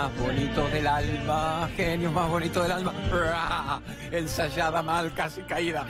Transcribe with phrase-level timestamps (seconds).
[0.00, 3.82] más bonitos del alma, genios más bonitos del alma.
[4.10, 5.84] Ensayada mal, casi caída.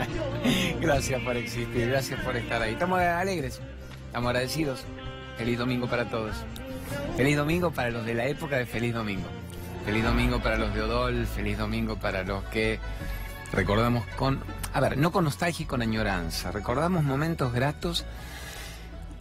[0.80, 2.72] gracias por existir, gracias por estar ahí.
[2.72, 3.60] Estamos alegres,
[4.06, 4.84] estamos agradecidos.
[5.36, 6.34] Feliz domingo para todos.
[7.18, 9.28] Feliz domingo para los de la época de Feliz Domingo.
[9.84, 12.80] Feliz domingo para los de Odol, feliz domingo para los que
[13.52, 14.40] recordamos con,
[14.72, 18.04] a ver, no con nostalgia y con añoranza, recordamos momentos gratos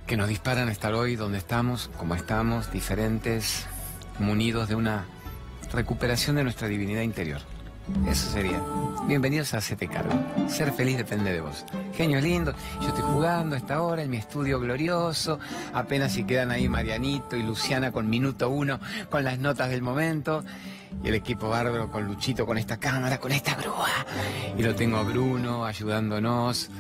[0.08, 3.68] que nos disparan estar hoy donde estamos, como estamos, diferentes,
[4.20, 5.06] munidos de una
[5.72, 7.42] recuperación de nuestra divinidad interior.
[8.10, 8.60] Eso sería.
[9.08, 10.14] Bienvenidos a Hacete Cargo.
[10.48, 11.66] Ser feliz depende de vos.
[11.94, 12.56] Genio lindo.
[12.82, 15.40] Yo estoy jugando a esta hora en mi estudio glorioso.
[15.72, 18.80] Apenas si quedan ahí Marianito y Luciana con minuto uno,
[19.12, 20.44] con las notas del momento.
[21.04, 23.90] Y el equipo bárbaro con Luchito, con esta cámara, con esta grúa.
[24.58, 26.72] Y lo tengo a Bruno ayudándonos.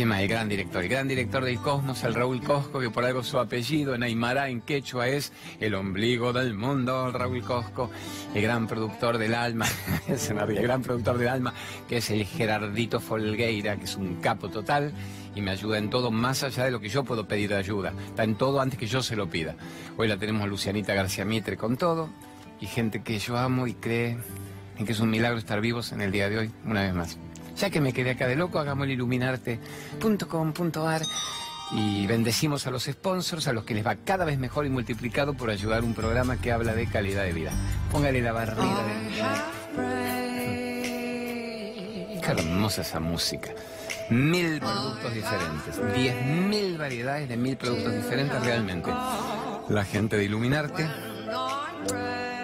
[0.00, 0.82] El gran director.
[0.82, 4.48] El gran director del Cosmos, el Raúl Cosco, que por algo su apellido en Aymara,
[4.48, 7.90] en quechua, es el ombligo del mundo, el Raúl Cosco.
[8.34, 9.66] El gran productor del alma,
[10.08, 11.52] el gran productor del alma,
[11.86, 14.94] que es el Gerardito Folgueira, que es un capo total
[15.34, 17.92] y me ayuda en todo, más allá de lo que yo puedo pedir de ayuda.
[18.06, 19.54] Está en todo antes que yo se lo pida.
[19.98, 22.08] Hoy la tenemos Lucianita García Mitre con todo
[22.58, 24.16] y gente que yo amo y cree
[24.78, 27.18] en que es un milagro estar vivos en el día de hoy, una vez más.
[27.60, 31.02] Ya que me quedé acá de loco, hagamos el iluminarte.com.ar
[31.72, 35.34] y bendecimos a los sponsors, a los que les va cada vez mejor y multiplicado
[35.34, 37.52] por ayudar un programa que habla de calidad de vida.
[37.92, 38.82] Póngale la barrida
[39.76, 40.70] de...
[42.22, 43.50] Qué hermosa esa música.
[44.08, 48.90] Mil productos diferentes, diez mil variedades de mil productos diferentes realmente.
[49.68, 50.88] La gente de Iluminarte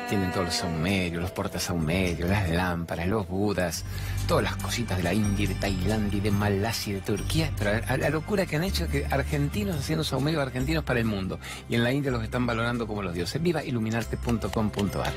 [0.09, 3.85] tienen todos los saumerios, los portasaumerios, las lámparas, los budas,
[4.29, 7.51] todas las cositas de la India, de Tailandia, de Malasia, de Turquía.
[7.59, 11.39] Pero la locura que han hecho es que argentinos haciendo saumerios argentinos para el mundo.
[11.69, 13.43] Y en la India los están valorando como los dioses.
[13.43, 15.13] Viva iluminarte.com.ar.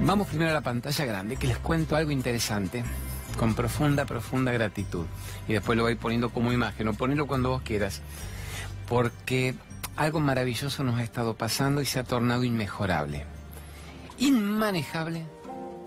[0.00, 2.84] Vamos primero a la pantalla grande, que les cuento algo interesante
[3.38, 5.06] con profunda, profunda gratitud.
[5.48, 8.02] Y después lo voy poniendo como imagen, o ponerlo cuando vos quieras.
[8.88, 9.54] Porque
[9.96, 13.35] algo maravilloso nos ha estado pasando y se ha tornado inmejorable
[14.18, 15.24] inmanejable,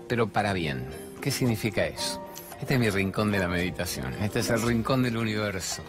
[0.08, 0.86] pero para bien.
[1.20, 2.22] ¿Qué significa eso?
[2.60, 5.82] Este es mi rincón de la meditación, este es el rincón del universo.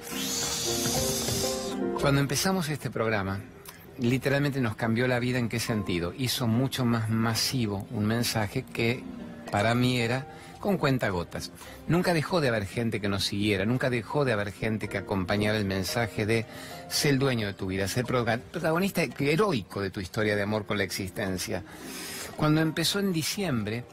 [1.99, 3.41] Cuando empezamos este programa,
[3.99, 6.13] literalmente nos cambió la vida en qué sentido.
[6.17, 9.03] Hizo mucho más masivo un mensaje que
[9.51, 10.27] para mí era
[10.59, 11.51] con cuentagotas.
[11.87, 15.57] Nunca dejó de haber gente que nos siguiera, nunca dejó de haber gente que acompañara
[15.57, 16.45] el mensaje de
[16.87, 20.77] ser el dueño de tu vida, ser protagonista heroico de tu historia de amor con
[20.77, 21.63] la existencia.
[22.41, 23.83] Cuando empezó en diciembre,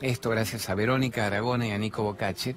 [0.00, 2.54] esto gracias a Verónica Aragona y a Nico Bocache,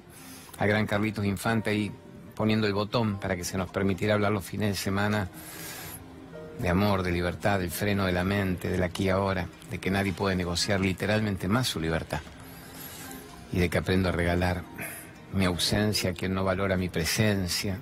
[0.58, 1.90] a gran Carlitos Infante ahí
[2.36, 5.28] poniendo el botón para que se nos permitiera hablar los fines de semana
[6.60, 9.90] de amor, de libertad, del freno de la mente, del aquí y ahora, de que
[9.90, 12.20] nadie puede negociar literalmente más su libertad
[13.52, 14.62] y de que aprendo a regalar
[15.32, 17.80] mi ausencia a quien no valora mi presencia.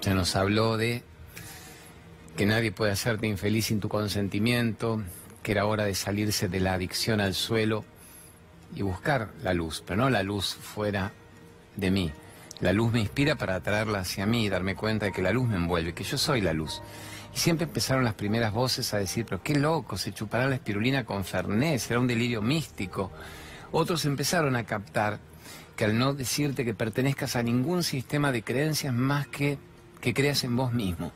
[0.00, 1.02] Se nos habló de
[2.38, 5.02] que nadie puede hacerte infeliz sin tu consentimiento,
[5.42, 7.84] que era hora de salirse de la adicción al suelo
[8.74, 11.12] y buscar la luz, pero no la luz fuera
[11.76, 12.12] de mí.
[12.60, 15.48] La luz me inspira para atraerla hacia mí y darme cuenta de que la luz
[15.48, 16.80] me envuelve, que yo soy la luz.
[17.34, 21.04] Y siempre empezaron las primeras voces a decir, pero qué loco, se chupará la espirulina
[21.04, 23.10] con Fernet, será un delirio místico.
[23.72, 25.18] Otros empezaron a captar
[25.74, 29.58] que al no decirte que pertenezcas a ningún sistema de creencias más que
[30.02, 31.12] que creas en vos mismo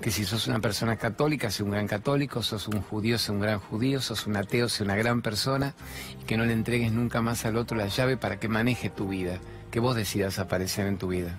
[0.00, 3.40] que si sos una persona católica, sea un gran católico, sos un judío, sea un
[3.40, 5.74] gran judío, sos un ateo, sea una gran persona,
[6.20, 9.08] y que no le entregues nunca más al otro la llave para que maneje tu
[9.08, 9.38] vida,
[9.70, 11.38] que vos decidas aparecer en tu vida,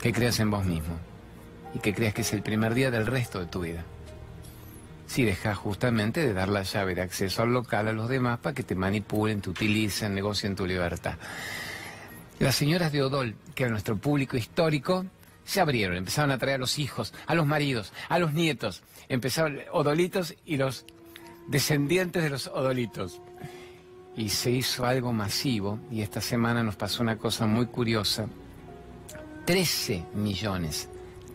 [0.00, 0.98] que creas en vos mismo
[1.74, 3.84] y que creas que es el primer día del resto de tu vida.
[5.06, 8.54] Si dejas justamente de dar la llave de acceso al local a los demás para
[8.54, 11.16] que te manipulen, te utilicen, negocien tu libertad.
[12.38, 15.04] Las señoras de Odol, que era nuestro público histórico,
[15.44, 18.82] se abrieron, empezaron a traer a los hijos, a los maridos, a los nietos.
[19.08, 20.84] Empezaron odolitos y los
[21.48, 23.20] descendientes de los odolitos.
[24.16, 28.26] Y se hizo algo masivo y esta semana nos pasó una cosa muy curiosa.
[29.46, 30.88] 13 millones,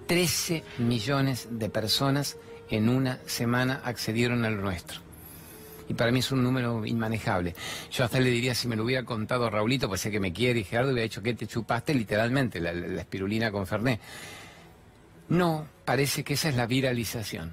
[0.08, 2.38] 13 millones de personas
[2.70, 5.07] en una semana accedieron al nuestro
[5.90, 7.56] y para mí es un número inmanejable.
[7.92, 10.60] Yo hasta le diría, si me lo hubiera contado Raulito, pues sé que me quiere,
[10.60, 14.00] y Gerardo hubiera dicho que te chupaste literalmente la, espirulina con Fernet.
[15.30, 17.52] No, parece que esa es la viralización.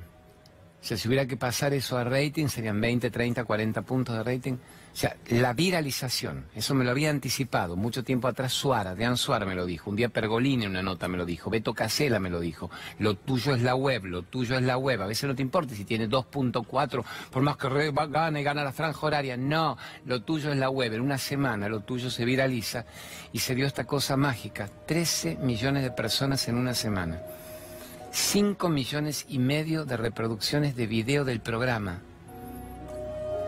[0.85, 4.53] Si hubiera que pasar eso a rating, serían 20, 30, 40 puntos de rating.
[4.53, 9.47] O sea, la viralización, eso me lo había anticipado mucho tiempo atrás Suara, Dean Suara
[9.47, 12.29] me lo dijo, un día Pergolini en una nota me lo dijo, Beto Casela me
[12.31, 15.35] lo dijo, lo tuyo es la web, lo tuyo es la web, a veces no
[15.35, 19.77] te importa si tiene 2.4, por más que gane y gana la franja horaria, no,
[20.05, 22.85] lo tuyo es la web, en una semana lo tuyo se viraliza
[23.33, 27.21] y se dio esta cosa mágica, 13 millones de personas en una semana.
[28.15, 31.99] 5 millones y medio de reproducciones de video del programa.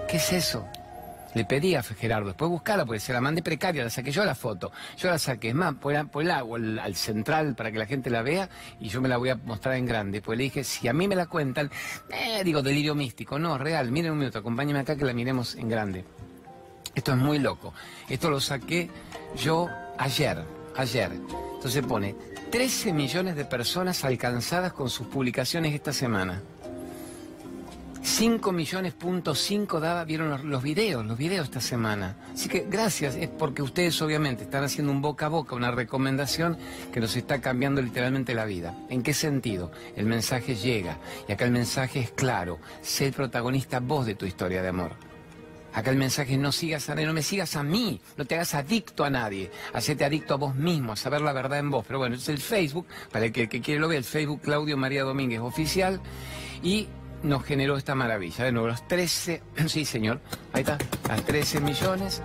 [0.09, 0.67] ¿Qué es eso?
[1.35, 4.35] Le pedí a Gerardo, después buscarla, porque se la mandé precaria, la saqué yo la
[4.35, 4.73] foto.
[4.99, 8.23] Yo la saqué, es más, pues la hago al, central para que la gente la
[8.23, 8.49] vea
[8.81, 10.21] y yo me la voy a mostrar en grande.
[10.21, 11.71] Pues le dije, si a mí me la cuentan,
[12.11, 15.69] eh, digo, delirio místico, no, real, miren un minuto, acompáñenme acá que la miremos en
[15.69, 16.05] grande.
[16.93, 17.73] Esto es muy loco.
[18.09, 18.91] Esto lo saqué
[19.37, 20.43] yo ayer,
[20.77, 21.12] ayer.
[21.12, 22.17] Entonces pone
[22.56, 26.41] 13 millones de personas alcanzadas con sus publicaciones esta semana.
[28.03, 32.17] 5 millones punto 5 daba, vieron los, los, videos, los videos esta semana.
[32.32, 36.56] Así que gracias, es porque ustedes obviamente están haciendo un boca a boca, una recomendación
[36.94, 38.75] que nos está cambiando literalmente la vida.
[38.88, 39.70] ¿En qué sentido?
[39.94, 40.97] El mensaje llega
[41.29, 45.06] y acá el mensaje es claro, sé el protagonista vos de tu historia de amor.
[45.76, 48.34] Acá el mensaje es no sigas a nadie, no me sigas a mí, no te
[48.34, 51.84] hagas adicto a nadie, hacete adicto a vos mismo, a saber la verdad en vos.
[51.87, 55.02] Pero bueno, es el Facebook, para el que, quiere lo vea, el Facebook Claudio María
[55.02, 56.00] Domínguez Oficial,
[56.62, 56.88] y
[57.23, 58.46] nos generó esta maravilla.
[58.46, 60.19] De nuevo, los 13, sí señor,
[60.55, 60.78] ahí está,
[61.08, 62.23] las 13 millones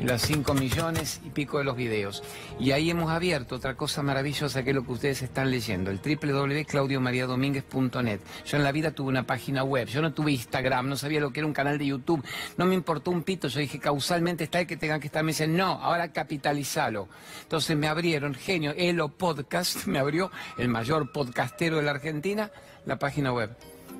[0.00, 2.22] los 5 millones y pico de los videos.
[2.58, 5.98] Y ahí hemos abierto otra cosa maravillosa que es lo que ustedes están leyendo, el
[5.98, 8.20] www.claudiomariadomínguez.net.
[8.44, 11.32] Yo en la vida tuve una página web, yo no tuve Instagram, no sabía lo
[11.32, 12.24] que era un canal de YouTube,
[12.56, 15.32] no me importó un pito, yo dije causalmente está el que tengan que estar, me
[15.32, 17.08] dicen no, ahora capitalizalo.
[17.42, 22.50] Entonces me abrieron, genio, Elo Podcast, me abrió el mayor podcastero de la Argentina,
[22.86, 23.56] la página web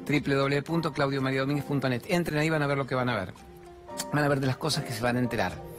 [0.07, 2.03] www.claudiomariadomínguez.net.
[2.09, 3.33] Entren ahí, van a ver lo que van a ver.
[4.13, 5.74] Van a ver de las cosas que se van a enterar.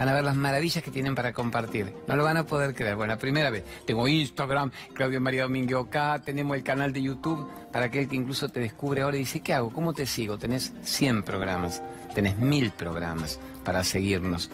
[0.00, 1.94] Van a ver las maravillas que tienen para compartir.
[2.08, 2.96] No lo van a poder creer.
[2.96, 3.64] Bueno, primera vez.
[3.84, 8.48] Tengo Instagram, Claudio María Domínguez acá, tenemos el canal de YouTube para aquel que incluso
[8.48, 9.70] te descubre ahora y dice, ¿qué hago?
[9.70, 10.38] ¿Cómo te sigo?
[10.38, 11.82] Tenés 100 programas,
[12.14, 14.50] tenés 1000 programas para seguirnos.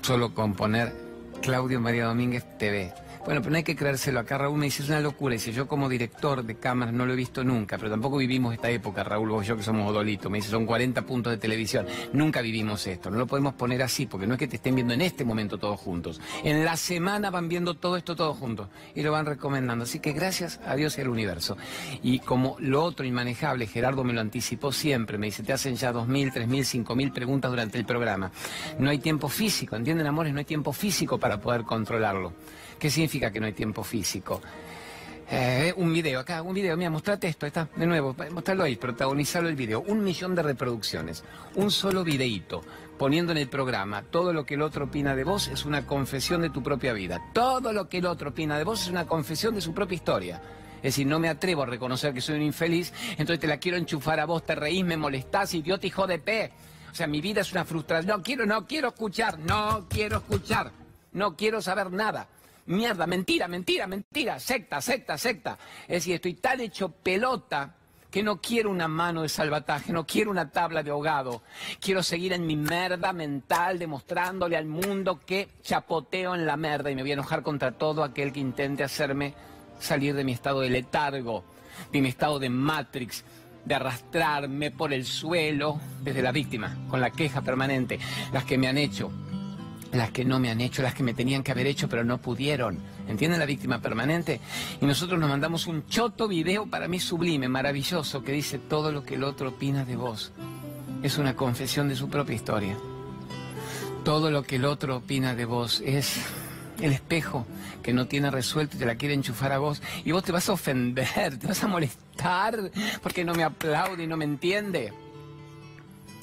[0.00, 0.92] Solo con poner
[1.40, 2.92] Claudio María Domínguez TV.
[3.24, 4.18] Bueno, pero no hay que creérselo.
[4.18, 5.34] Acá Raúl me dice, es una locura.
[5.34, 8.68] Dice, yo como director de cámaras no lo he visto nunca, pero tampoco vivimos esta
[8.68, 10.28] época, Raúl, vos y yo que somos odolitos.
[10.28, 11.86] Me dice, son 40 puntos de televisión.
[12.12, 13.10] Nunca vivimos esto.
[13.10, 15.56] No lo podemos poner así, porque no es que te estén viendo en este momento
[15.56, 16.20] todos juntos.
[16.42, 19.84] En la semana van viendo todo esto todos juntos y lo van recomendando.
[19.84, 21.56] Así que gracias a Dios y al universo.
[22.02, 25.16] Y como lo otro inmanejable, Gerardo me lo anticipó siempre.
[25.16, 28.32] Me dice, te hacen ya 2.000, 3.000, 5.000 preguntas durante el programa.
[28.80, 30.32] No hay tiempo físico, ¿entienden, amores?
[30.32, 32.32] No hay tiempo físico para poder controlarlo.
[32.82, 34.42] ¿Qué significa que no hay tiempo físico?
[35.30, 39.48] Eh, un video, acá, un video, mira, mostrate esto, está, de nuevo, mostrarlo ahí, protagonizarlo
[39.48, 39.84] el video.
[39.86, 41.22] Un millón de reproducciones,
[41.54, 42.60] un solo videíto,
[42.98, 46.42] poniendo en el programa, todo lo que el otro opina de vos es una confesión
[46.42, 47.22] de tu propia vida.
[47.32, 50.42] Todo lo que el otro opina de vos es una confesión de su propia historia.
[50.78, 53.78] Es decir, no me atrevo a reconocer que soy un infeliz, entonces te la quiero
[53.78, 56.50] enchufar a vos, te reís, me molestás, idiota hijo de P.
[56.90, 58.08] O sea, mi vida es una frustración.
[58.16, 60.72] No quiero, no quiero escuchar, no quiero escuchar,
[61.12, 62.26] no quiero saber nada.
[62.66, 65.58] Mierda, mentira, mentira, mentira, secta, secta, secta.
[65.82, 67.74] Es decir, estoy tan hecho pelota
[68.12, 71.42] que no quiero una mano de salvataje, no quiero una tabla de ahogado.
[71.80, 76.94] Quiero seguir en mi merda mental demostrándole al mundo que chapoteo en la merda y
[76.94, 79.34] me voy a enojar contra todo aquel que intente hacerme
[79.80, 81.42] salir de mi estado de letargo,
[81.90, 83.24] de mi estado de Matrix,
[83.64, 87.98] de arrastrarme por el suelo desde la víctima, con la queja permanente,
[88.32, 89.10] las que me han hecho,
[89.92, 92.18] las que no me han hecho, las que me tenían que haber hecho pero no
[92.18, 92.78] pudieron.
[93.08, 94.40] ¿Entienden la víctima permanente?
[94.80, 99.04] Y nosotros nos mandamos un choto video para mí sublime, maravilloso, que dice todo lo
[99.04, 100.32] que el otro opina de vos.
[101.02, 102.76] Es una confesión de su propia historia.
[104.04, 106.16] Todo lo que el otro opina de vos es
[106.80, 107.46] el espejo
[107.82, 109.82] que no tiene resuelto y te la quiere enchufar a vos.
[110.04, 112.70] Y vos te vas a ofender, te vas a molestar
[113.02, 114.92] porque no me aplaude y no me entiende.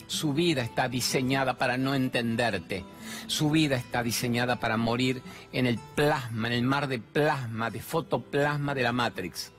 [0.10, 2.84] Su vida está diseñada para no entenderte.
[3.28, 5.22] Su vida está diseñada para morir
[5.54, 9.52] en el plasma, en el mar de plasma, de fotoplasma de la Matrix.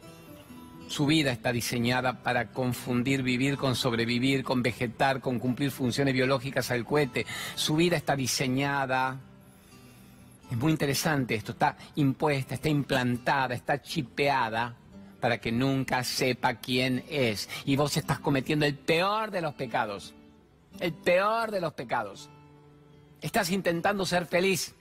[0.89, 6.73] Su vida está diseñada para confundir vivir con sobrevivir, con vegetar, con cumplir funciones biológicas
[6.73, 7.27] al cohete.
[7.55, 9.21] Su vida está diseñada
[10.51, 14.75] es muy interesante esto, está impuesta, está implantada, está chipeada
[15.21, 17.49] para que nunca sepa quién es.
[17.65, 20.13] Y vos estás cometiendo el peor de los pecados
[20.79, 22.31] el peor de los pecados.
[23.21, 24.75] Estás intentando ser feliz.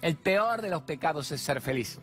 [0.00, 1.98] El peor de los pecados es ser feliz.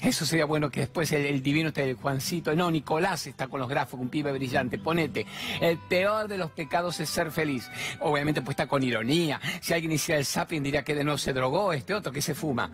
[0.00, 2.54] Eso sería bueno que después el, divino esté el Juancito.
[2.54, 4.78] No, Nicolás está con los grafos, un pibe brillante.
[4.78, 5.26] Ponete.
[5.60, 7.68] El peor de los pecados es ser feliz.
[8.00, 9.40] Obviamente pues está con ironía.
[9.60, 12.34] Si alguien hiciera el zapping diría que de nuevo se drogó este otro que se
[12.34, 12.70] fuma.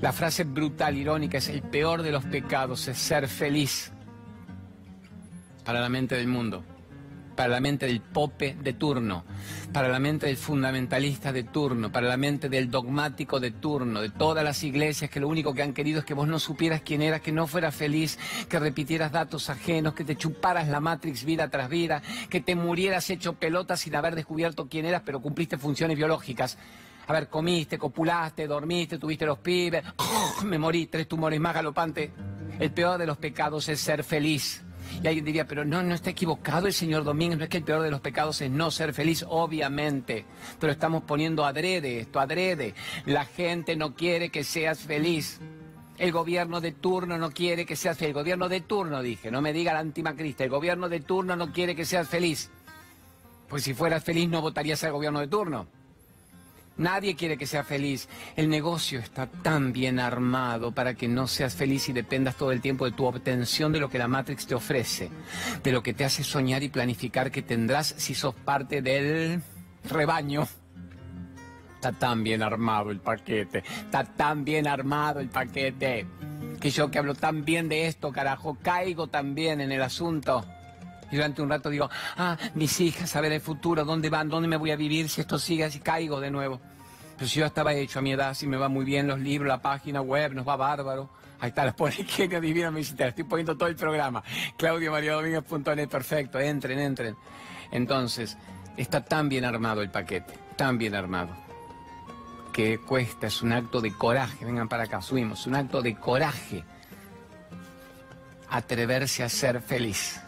[0.00, 3.92] La frase brutal, irónica, es el peor de los pecados, es ser feliz
[5.64, 6.64] para la mente del mundo
[7.40, 9.24] para la mente del pope de turno,
[9.72, 14.10] para la mente del fundamentalista de turno, para la mente del dogmático de turno, de
[14.10, 17.00] todas las iglesias que lo único que han querido es que vos no supieras quién
[17.00, 21.48] eras, que no fueras feliz, que repitieras datos ajenos, que te chuparas la Matrix vida
[21.48, 25.96] tras vida, que te murieras hecho pelota sin haber descubierto quién eras, pero cumpliste funciones
[25.96, 26.58] biológicas.
[27.06, 29.82] A ver, comiste, copulaste, dormiste, tuviste los pibes,
[30.44, 32.10] me morí, tres tumores más galopantes.
[32.58, 34.62] El peor de los pecados es ser feliz.
[35.02, 37.64] Y alguien diría, pero no, no está equivocado el señor Domínguez, no es que el
[37.64, 40.24] peor de los pecados es no ser feliz, obviamente,
[40.58, 42.74] pero estamos poniendo adrede esto, adrede.
[43.06, 45.40] La gente no quiere que seas feliz.
[45.98, 48.08] El gobierno de turno no quiere que seas feliz.
[48.10, 50.44] El gobierno de turno, dije, no me diga la antimacrista.
[50.44, 52.50] El gobierno de turno no quiere que seas feliz.
[53.48, 55.66] Pues si fueras feliz no votarías al gobierno de turno.
[56.76, 58.08] Nadie quiere que sea feliz.
[58.36, 62.60] El negocio está tan bien armado para que no seas feliz y dependas todo el
[62.60, 65.10] tiempo de tu obtención de lo que la Matrix te ofrece,
[65.62, 69.42] de lo que te hace soñar y planificar que tendrás si sos parte del
[69.84, 70.48] rebaño.
[71.74, 76.06] Está tan bien armado el paquete, está tan bien armado el paquete,
[76.60, 80.44] que yo que hablo tan bien de esto, carajo, caigo también en el asunto.
[81.10, 84.28] Y durante un rato digo, ah, mis hijas, a ver el futuro, ¿dónde van?
[84.28, 85.80] ¿Dónde me voy a vivir si esto sigue así?
[85.80, 86.60] Caigo de nuevo.
[87.16, 89.48] Pero si yo estaba hecho a mi edad, si me va muy bien los libros,
[89.48, 91.10] la página web, nos va bárbaro.
[91.40, 94.22] Ahí está, las pone que divina me dice, estoy poniendo todo el programa.
[94.56, 97.16] Claudio María Domínguez.net, perfecto, entren, entren.
[97.72, 98.36] Entonces,
[98.76, 101.36] está tan bien armado el paquete, tan bien armado,
[102.52, 106.64] que cuesta, es un acto de coraje, vengan para acá, subimos, un acto de coraje
[108.50, 110.20] atreverse a ser feliz.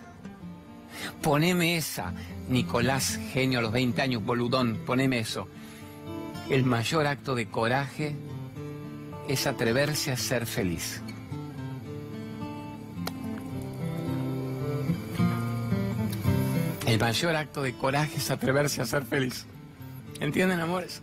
[1.23, 2.13] Poneme esa,
[2.49, 5.49] Nicolás, genio a los 20 años, boludón, poneme eso.
[6.51, 8.17] El mayor acto de coraje
[9.29, 11.01] es atreverse a ser feliz.
[16.87, 19.47] El mayor acto de coraje es atreverse a ser feliz.
[20.21, 21.01] ¿Entienden, amores?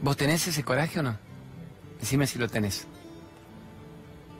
[0.00, 1.18] ¿Vos tenés ese coraje o no?
[1.98, 2.86] Decime si lo tenés.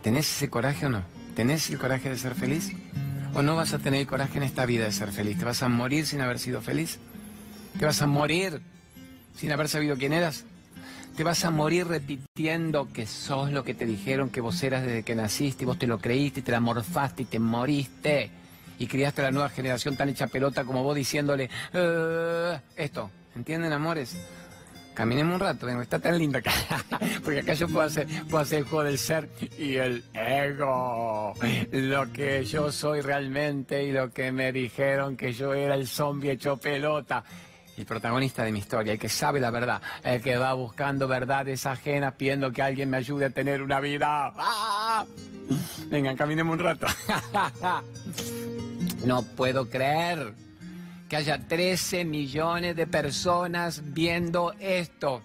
[0.02, 1.02] ¿Tenés ese coraje o no?
[1.34, 2.70] ¿Tenés el coraje de ser feliz?
[3.36, 5.36] ¿O no vas a tener coraje en esta vida de ser feliz?
[5.36, 7.00] ¿Te vas a morir sin haber sido feliz?
[7.76, 8.60] ¿Te vas a morir
[9.34, 10.44] sin haber sabido quién eras?
[11.16, 15.02] ¿Te vas a morir repitiendo que sos lo que te dijeron que vos eras desde
[15.02, 18.30] que naciste y vos te lo creíste y te la morfaste y te moriste?
[18.78, 23.10] Y criaste a la nueva generación tan hecha pelota como vos diciéndole eh, esto.
[23.34, 24.16] ¿Entienden, amores?
[24.94, 26.52] Caminemos un rato, vengo, está tan linda acá.
[27.24, 31.34] Porque acá yo puedo hacer, puedo hacer el juego del ser y el ego.
[31.72, 36.30] Lo que yo soy realmente y lo que me dijeron que yo era el zombie
[36.30, 37.24] hecho pelota.
[37.76, 41.66] El protagonista de mi historia, el que sabe la verdad, el que va buscando verdades
[41.66, 44.32] ajenas, pidiendo que alguien me ayude a tener una vida.
[44.36, 45.04] ¡Ah!
[45.88, 46.86] Vengan, caminemos un rato.
[49.04, 50.43] no puedo creer
[51.08, 55.22] que haya 13 millones de personas viendo esto.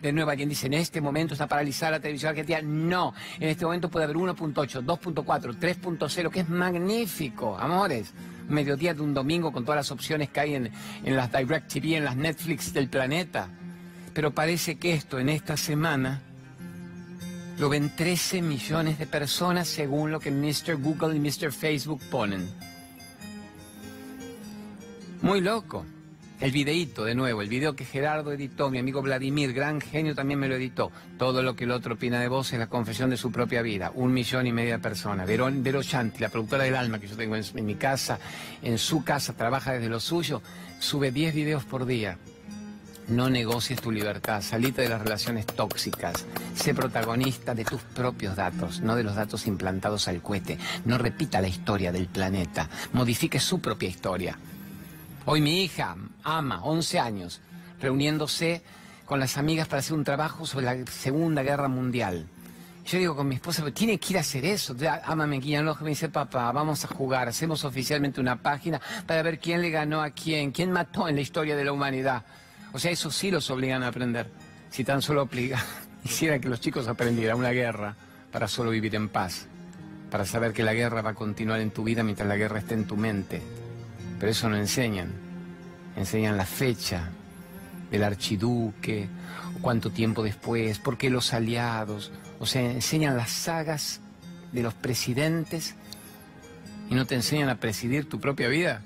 [0.00, 2.62] De nuevo, alguien dice, en este momento está paralizada la televisión argentina.
[2.62, 8.12] No, en este momento puede haber 1.8, 2.4, 3.0, que es magnífico, amores.
[8.48, 10.70] Mediodía de un domingo con todas las opciones que hay en,
[11.04, 13.48] en las Direct TV, en las Netflix del planeta.
[14.14, 16.22] Pero parece que esto en esta semana
[17.58, 20.76] lo ven 13 millones de personas según lo que Mr.
[20.76, 21.50] Google y Mr.
[21.52, 22.48] Facebook ponen.
[25.28, 25.84] Muy loco.
[26.40, 30.40] El videíto, de nuevo, el video que Gerardo editó, mi amigo Vladimir, gran genio, también
[30.40, 30.90] me lo editó.
[31.18, 33.92] Todo lo que el otro opina de vos es la confesión de su propia vida.
[33.94, 35.26] Un millón y media de personas.
[35.26, 38.18] Vero, Vero Chanti, la productora del alma que yo tengo en, en mi casa,
[38.62, 40.40] en su casa, trabaja desde lo suyo,
[40.78, 42.16] sube 10 videos por día.
[43.08, 48.80] No negocies tu libertad, salite de las relaciones tóxicas, sé protagonista de tus propios datos,
[48.80, 50.56] no de los datos implantados al cohete.
[50.86, 54.38] No repita la historia del planeta, modifique su propia historia.
[55.30, 55.94] Hoy mi hija,
[56.24, 57.42] Ama, 11 años,
[57.82, 58.62] reuniéndose
[59.04, 62.26] con las amigas para hacer un trabajo sobre la Segunda Guerra Mundial.
[62.86, 64.74] Yo digo con mi esposa, pero tiene que ir a hacer eso.
[65.04, 69.38] Ama me guía me dice, papá, vamos a jugar, hacemos oficialmente una página para ver
[69.38, 72.24] quién le ganó a quién, quién mató en la historia de la humanidad.
[72.72, 74.30] O sea, eso sí los obligan a aprender.
[74.70, 75.62] Si tan solo obliga,
[76.04, 77.96] hiciera que los chicos aprendieran una guerra
[78.32, 79.46] para solo vivir en paz,
[80.10, 82.72] para saber que la guerra va a continuar en tu vida mientras la guerra esté
[82.72, 83.67] en tu mente.
[84.18, 85.12] Pero eso no enseñan.
[85.96, 87.10] Enseñan la fecha
[87.90, 89.08] del archiduque,
[89.60, 94.00] cuánto tiempo después, por qué los aliados, O sea, enseñan las sagas
[94.52, 95.74] de los presidentes
[96.88, 98.80] y no te enseñan a presidir tu propia vida.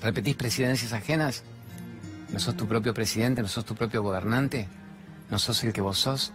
[0.00, 1.42] ¿Repetís presidencias ajenas?
[2.32, 3.42] ¿No sos tu propio presidente?
[3.42, 4.66] ¿No sos tu propio gobernante?
[5.30, 6.32] ¿No sos el que vos sos?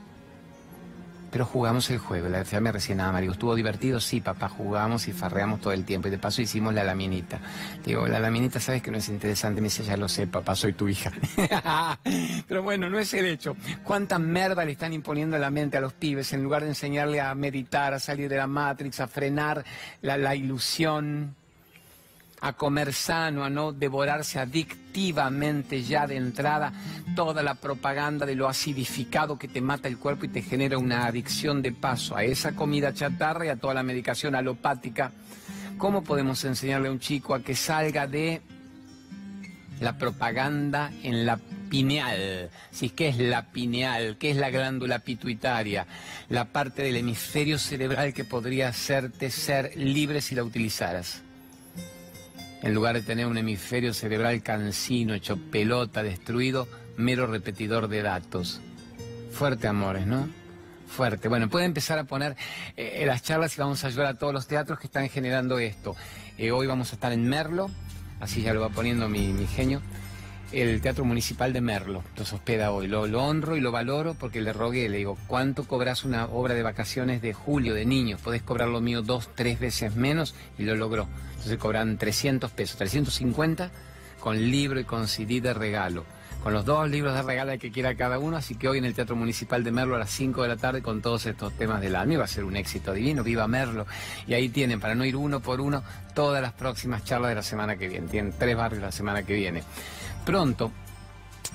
[1.36, 2.30] Pero jugamos el juego.
[2.30, 3.34] La decía me recién nada, Mario.
[3.34, 4.00] ¿Estuvo divertido?
[4.00, 6.08] Sí, papá, jugamos y farreamos todo el tiempo.
[6.08, 7.42] Y de paso hicimos la laminita.
[7.84, 9.60] Digo, la laminita, ¿sabes que no es interesante?
[9.60, 11.12] Me dice, ya lo sé, papá, soy tu hija.
[12.48, 13.58] Pero bueno, no es el hecho.
[13.84, 17.20] ¿Cuánta merda le están imponiendo a la mente a los pibes en lugar de enseñarle
[17.20, 19.66] a meditar, a salir de la Matrix, a frenar
[20.02, 21.36] la ilusión?
[22.42, 26.74] A comer sano, a no devorarse adictivamente ya de entrada
[27.16, 31.06] toda la propaganda de lo acidificado que te mata el cuerpo y te genera una
[31.06, 35.12] adicción de paso a esa comida chatarra y a toda la medicación alopática.
[35.78, 38.42] ¿Cómo podemos enseñarle a un chico a que salga de
[39.82, 41.38] la propaganda en la
[41.70, 42.50] pineal.
[42.72, 44.18] Si ¿Qué es la pineal?
[44.18, 45.86] ¿Qué es la glándula pituitaria?
[46.30, 51.25] La parte del hemisferio cerebral que podría hacerte ser libre si la utilizaras
[52.62, 58.62] en lugar de tener un hemisferio cerebral cansino, hecho pelota, destruido, mero repetidor de datos.
[59.32, 60.28] Fuerte, amores, ¿no?
[60.88, 61.28] Fuerte.
[61.28, 62.36] Bueno, puede empezar a poner
[62.78, 65.96] eh, las charlas y vamos a ayudar a todos los teatros que están generando esto.
[66.38, 67.70] Eh, hoy vamos a estar en Merlo,
[68.20, 69.82] así ya lo va poniendo mi, mi genio
[70.52, 72.04] el Teatro Municipal de Merlo.
[72.18, 72.88] Los hospeda hoy.
[72.88, 76.64] Lo, honro y lo valoro porque le rogué, le digo, ¿cuánto cobras una obra de
[76.64, 78.22] vacaciones de julio de niños?
[78.22, 81.08] Podés cobrar lo mío dos, tres veces menos y lo logró.
[81.46, 83.72] Entonces cobran 300 pesos, 350
[84.20, 86.04] con libro y con CD de regalo.
[86.42, 88.94] Con los dos libros de regalo que quiera cada uno, así que hoy en el
[88.94, 91.96] Teatro Municipal de Merlo a las 5 de la tarde con todos estos temas del
[91.96, 92.20] año.
[92.20, 93.88] Va a ser un éxito divino, viva Merlo.
[94.28, 95.84] Y ahí tienen, para no ir uno por uno,
[96.14, 98.08] todas las próximas charlas de la semana que viene.
[98.08, 99.64] Tienen tres barrios la semana que viene
[100.26, 100.72] pronto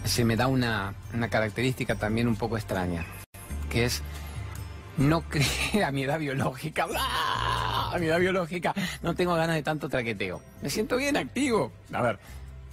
[0.04, 0.94] se me da una,
[1.28, 3.04] característica también un poco extraña,
[3.68, 4.02] que es
[5.00, 9.88] no creer a mi edad biológica, a mi edad biológica, no tengo ganas de tanto
[9.88, 10.40] traqueteo.
[10.62, 11.72] Me siento bien activo.
[11.92, 12.18] A ver,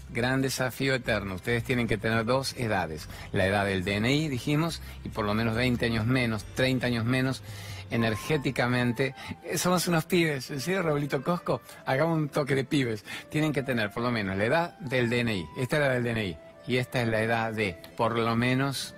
[0.09, 1.35] gran desafío eterno.
[1.35, 3.07] Ustedes tienen que tener dos edades.
[3.31, 7.41] La edad del DNI, dijimos, y por lo menos 20 años menos, 30 años menos
[7.89, 9.15] energéticamente.
[9.45, 11.61] Eh, somos unos pibes, ¿en serio, Raulito Cosco?
[11.85, 13.05] Hagamos un toque de pibes.
[13.29, 15.45] Tienen que tener por lo menos la edad del DNI.
[15.57, 16.37] Esta es la del DNI.
[16.67, 18.93] Y esta es la edad de por lo menos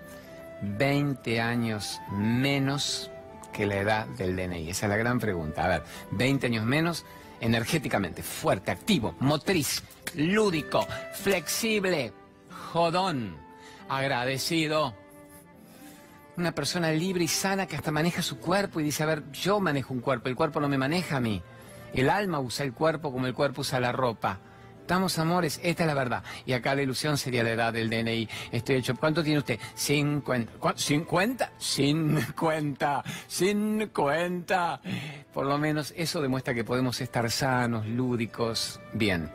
[0.61, 3.11] 20 años menos
[3.53, 4.69] que la edad del DNI.
[4.69, 5.65] Esa es la gran pregunta.
[5.65, 7.05] A ver, 20 años menos
[7.41, 9.83] energéticamente, fuerte, activo, motriz,
[10.15, 12.13] lúdico, flexible,
[12.71, 13.37] jodón,
[13.87, 14.93] agradecido
[16.39, 19.59] una persona libre y sana que hasta maneja su cuerpo y dice, a ver, yo
[19.59, 21.43] manejo un cuerpo, el cuerpo no me maneja a mí.
[21.93, 24.39] El alma usa el cuerpo como el cuerpo usa la ropa.
[24.89, 26.23] Estamos amores, esta es la verdad.
[26.47, 28.27] Y acá la ilusión sería la edad del DNI.
[28.51, 28.95] Estoy hecho.
[28.95, 29.59] ¿Cuánto tiene usted?
[29.75, 30.51] 50.
[30.59, 31.49] ¿50?
[31.59, 33.03] 50.
[33.27, 34.81] 50.
[35.31, 39.29] Por lo menos eso demuestra que podemos estar sanos, lúdicos, bien.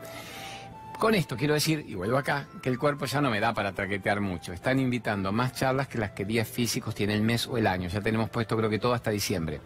[0.99, 3.71] Con esto quiero decir, y vuelvo acá, que el cuerpo ya no me da para
[3.71, 4.51] traquetear mucho.
[4.51, 7.87] Están invitando más charlas que las que días físicos tiene el mes o el año.
[7.87, 9.61] Ya tenemos puesto creo que todo hasta diciembre.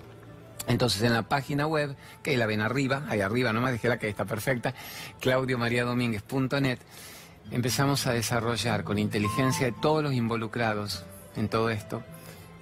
[0.70, 4.08] Entonces en la página web, que la ven arriba, ahí arriba nomás dije la que
[4.08, 4.76] está perfecta,
[5.20, 6.78] claudiomariadomínguez.net,
[7.50, 11.06] empezamos a desarrollar con inteligencia de todos los involucrados
[11.36, 12.04] en todo esto,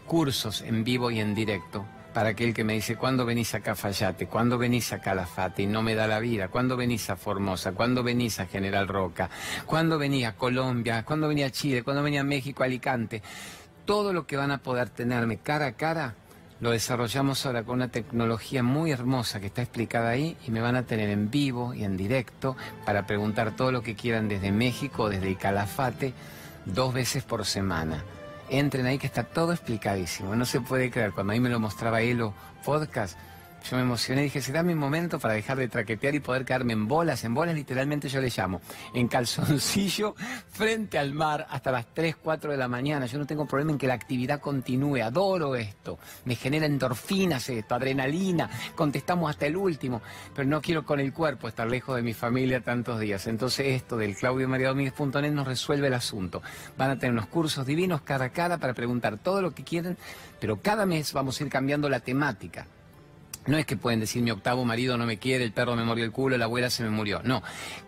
[0.05, 3.75] cursos en vivo y en directo para aquel que me dice, ¿cuándo venís acá a
[3.75, 4.25] Fallate?
[4.25, 5.63] ¿Cuándo venís a Calafate?
[5.63, 6.47] Y no me da la vida.
[6.47, 7.73] ¿Cuándo venís a Formosa?
[7.73, 9.29] ¿Cuándo venís a General Roca?
[9.67, 11.03] ¿Cuándo venís a Colombia?
[11.03, 11.83] ¿Cuándo venís a Chile?
[11.83, 13.21] ¿Cuándo venís a México, Alicante?
[13.85, 16.15] Todo lo que van a poder tenerme cara a cara
[16.59, 20.75] lo desarrollamos ahora con una tecnología muy hermosa que está explicada ahí y me van
[20.75, 25.09] a tener en vivo y en directo para preguntar todo lo que quieran desde México,
[25.09, 26.13] desde Calafate,
[26.65, 28.03] dos veces por semana
[28.49, 30.35] entren ahí que está todo explicadísimo.
[30.35, 31.11] No se puede creer.
[31.11, 32.33] Cuando ahí me lo mostraba Elo
[32.65, 33.17] Podcast,
[33.69, 36.73] yo me emocioné y dije, será mi momento para dejar de traquetear y poder quedarme
[36.73, 38.61] en bolas, en bolas literalmente yo le llamo,
[38.93, 40.15] en calzoncillo,
[40.49, 43.05] frente al mar hasta las 3, 4 de la mañana.
[43.07, 47.75] Yo no tengo problema en que la actividad continúe, adoro esto, me genera endorfinas esto,
[47.75, 50.01] adrenalina, contestamos hasta el último,
[50.33, 53.27] pero no quiero con el cuerpo estar lejos de mi familia tantos días.
[53.27, 56.41] Entonces esto del claudiomariadomínguez.net nos resuelve el asunto.
[56.77, 59.97] Van a tener unos cursos divinos cada a cada para preguntar todo lo que quieren,
[60.39, 62.67] pero cada mes vamos a ir cambiando la temática.
[63.47, 66.03] No es que pueden decir mi octavo marido no me quiere, el perro me murió
[66.03, 67.21] el culo, la abuela se me murió.
[67.23, 67.41] No.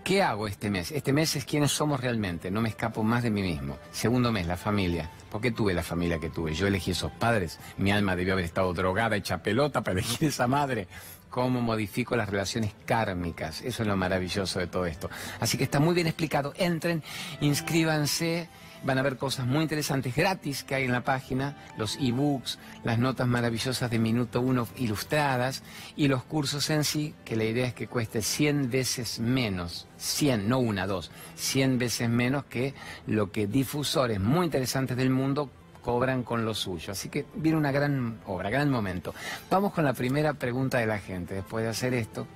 [0.03, 0.91] ¿Qué hago este mes?
[0.91, 2.49] Este mes es quiénes somos realmente.
[2.49, 3.77] No me escapo más de mí mismo.
[3.91, 5.11] Segundo mes, la familia.
[5.29, 6.53] ¿Por qué tuve la familia que tuve?
[6.53, 7.59] Yo elegí esos padres.
[7.77, 10.87] Mi alma debió haber estado drogada, hecha pelota para elegir esa madre.
[11.29, 13.61] ¿Cómo modifico las relaciones kármicas?
[13.61, 15.09] Eso es lo maravilloso de todo esto.
[15.39, 16.53] Así que está muy bien explicado.
[16.57, 17.03] Entren,
[17.41, 18.49] inscríbanse
[18.83, 22.99] van a ver cosas muy interesantes gratis que hay en la página, los ebooks, las
[22.99, 25.63] notas maravillosas de minuto uno ilustradas
[25.95, 30.47] y los cursos en sí, que la idea es que cueste 100 veces menos, 100,
[30.47, 32.73] no una, dos, 100 veces menos que
[33.07, 35.49] lo que difusores muy interesantes del mundo
[35.81, 36.91] cobran con lo suyo.
[36.91, 39.13] Así que viene una gran obra, gran momento.
[39.49, 41.35] Vamos con la primera pregunta de la gente.
[41.35, 42.27] Después de hacer esto,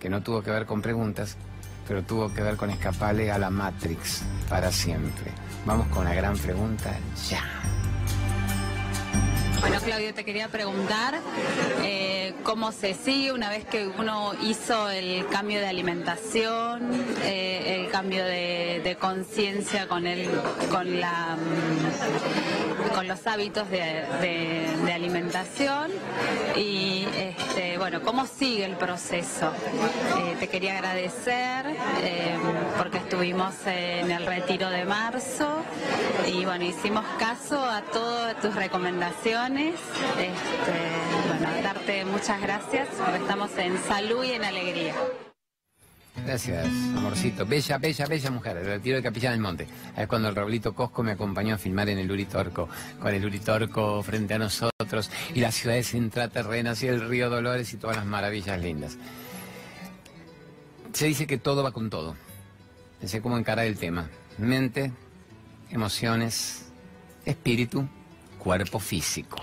[0.00, 1.36] que no tuvo que ver con preguntas,
[1.86, 5.32] pero tuvo que ver con escaparle a la Matrix para siempre.
[5.66, 6.94] Vamos con la gran pregunta
[7.28, 7.42] ya.
[9.60, 11.18] Bueno, Claudio, te quería preguntar
[11.82, 17.90] eh, cómo se sigue una vez que uno hizo el cambio de alimentación, eh, el
[17.90, 20.28] cambio de, conciencia con el,
[20.70, 21.38] con la,
[22.94, 24.04] con los hábitos de,
[24.94, 25.90] alimentación
[26.56, 29.52] y este, bueno, cómo sigue el proceso.
[30.18, 31.66] Eh, te quería agradecer
[32.78, 35.62] porque estuvimos en el retiro de marzo
[36.26, 39.74] y bueno, hicimos caso a todas tus recomendaciones
[40.18, 44.94] este, bueno, darte muchas gracias porque estamos en salud y en alegría.
[46.22, 47.44] Gracias, amorcito.
[47.44, 48.56] Bella, bella, bella mujer.
[48.56, 49.66] El retiro de Capilla del Monte.
[49.96, 52.68] Es cuando el Raulito Cosco me acompañó a filmar en el Uritorco,
[53.00, 57.76] con el Uritorco frente a nosotros, y las ciudades intraterrenas y el río Dolores y
[57.76, 58.96] todas las maravillas lindas.
[60.92, 62.14] Se dice que todo va con todo.
[63.00, 64.08] Pensé cómo encarar el tema.
[64.38, 64.92] Mente,
[65.70, 66.66] emociones,
[67.26, 67.86] espíritu,
[68.38, 69.42] cuerpo físico.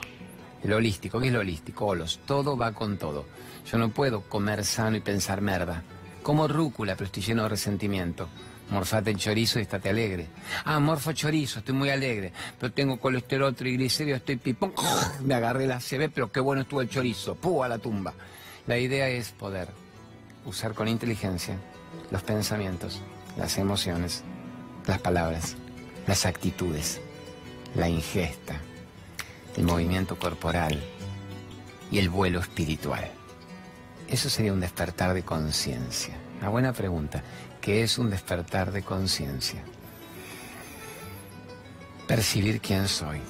[0.63, 1.85] El holístico, ¿qué es lo holístico?
[1.87, 3.25] Olos, todo va con todo.
[3.69, 5.83] Yo no puedo comer sano y pensar merda.
[6.23, 8.29] Como rúcula, pero estoy lleno de resentimiento.
[8.69, 10.27] Morfate el chorizo y estate alegre.
[10.63, 12.31] Ah, morfo chorizo, estoy muy alegre.
[12.59, 14.73] Pero tengo colesterol, triglicéridos, estoy pipón.
[15.25, 17.35] Me agarré la CB, pero qué bueno estuvo el chorizo.
[17.35, 17.63] ¡Pú!
[17.63, 18.13] a la tumba.
[18.67, 19.69] La idea es poder
[20.45, 21.57] usar con inteligencia
[22.11, 23.01] los pensamientos,
[23.37, 24.23] las emociones,
[24.87, 25.55] las palabras,
[26.07, 27.01] las actitudes,
[27.75, 28.59] la ingesta,
[29.57, 30.81] el movimiento corporal
[31.91, 33.11] y el vuelo espiritual.
[34.11, 36.13] Eso sería un despertar de conciencia.
[36.41, 37.23] Una buena pregunta.
[37.61, 39.63] ¿Qué es un despertar de conciencia?
[42.07, 43.21] Percibir quién soy,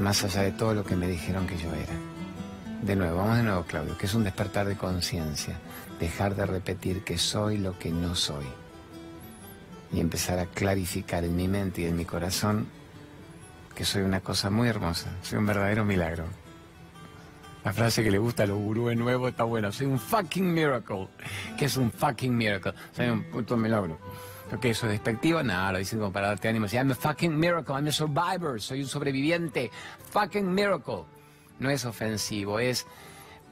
[0.00, 1.92] más allá de todo lo que me dijeron que yo era.
[2.80, 5.58] De nuevo, vamos de nuevo, Claudio, ¿Qué es un despertar de conciencia.
[6.00, 8.46] Dejar de repetir que soy lo que no soy.
[9.92, 12.68] Y empezar a clarificar en mi mente y en mi corazón
[13.74, 16.24] que soy una cosa muy hermosa, soy un verdadero milagro.
[17.64, 21.06] La frase que le gusta a los gurúes nuevos está buena, soy un fucking miracle.
[21.56, 22.72] ¿Qué es un fucking miracle?
[22.92, 23.98] Soy un puto milagro.
[24.60, 25.42] ¿Qué eso es despectivo?
[25.42, 26.66] Nada, lo dicen como para darte ánimo.
[26.66, 29.70] I'm a fucking miracle, I'm a survivor, soy un sobreviviente.
[30.10, 31.04] Fucking miracle.
[31.60, 32.84] No es ofensivo, es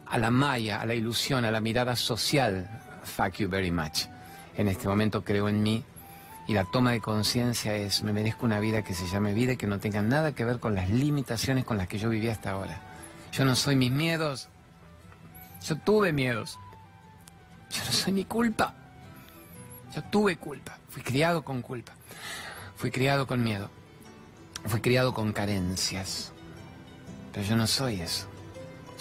[0.07, 2.68] a la maya, a la ilusión, a la mirada social.
[3.05, 4.07] Fuck you very much.
[4.57, 5.85] En este momento creo en mí,
[6.49, 9.57] y la toma de conciencia es, me merezco una vida que se llame vida y
[9.57, 12.51] que no tenga nada que ver con las limitaciones con las que yo vivía hasta
[12.51, 12.89] ahora.
[13.32, 14.48] Yo no soy mis miedos.
[15.62, 16.58] Yo tuve miedos.
[17.70, 18.74] Yo no soy mi culpa.
[19.94, 20.78] Yo tuve culpa.
[20.88, 21.92] Fui criado con culpa.
[22.76, 23.70] Fui criado con miedo.
[24.66, 26.32] Fui criado con carencias.
[27.32, 28.26] Pero yo no soy eso.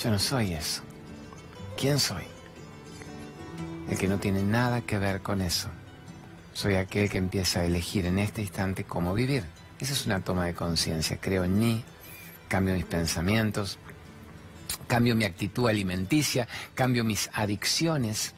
[0.01, 0.81] Yo no soy eso.
[1.77, 2.23] ¿Quién soy?
[3.89, 5.69] El que no tiene nada que ver con eso.
[6.53, 9.43] Soy aquel que empieza a elegir en este instante cómo vivir.
[9.79, 11.17] Esa es una toma de conciencia.
[11.19, 11.83] Creo en mí,
[12.47, 13.79] cambio mis pensamientos,
[14.87, 18.33] cambio mi actitud alimenticia, cambio mis adicciones,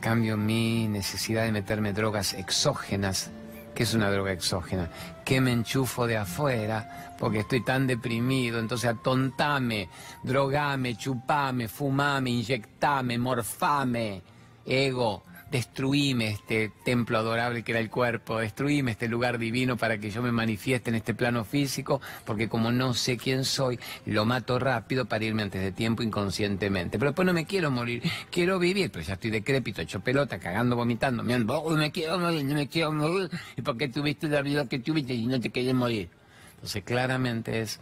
[0.00, 3.30] cambio mi necesidad de meterme drogas exógenas.
[3.74, 4.90] ¿Qué es una droga exógena?
[5.24, 8.58] Que me enchufo de afuera porque estoy tan deprimido.
[8.58, 9.90] Entonces atontame,
[10.22, 14.22] drogame, chupame, fumame, inyectame, morfame,
[14.64, 20.10] ego destruíme este templo adorable que era el cuerpo, destruíme este lugar divino para que
[20.10, 24.58] yo me manifieste en este plano físico, porque como no sé quién soy, lo mato
[24.58, 26.98] rápido para irme antes de tiempo inconscientemente.
[26.98, 30.76] Pero después no me quiero morir, quiero vivir, pero ya estoy decrépito, hecho pelota, cagando,
[30.76, 34.68] vomitando, me, me quiero morir, no me quiero morir, ¿y por qué tuviste la vida
[34.68, 36.10] que tuviste y no te quieres morir?
[36.54, 37.80] Entonces claramente es